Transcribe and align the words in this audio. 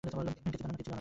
কিচ্ছু 0.03 0.17
জানো 0.17 0.23
না। 0.27 0.81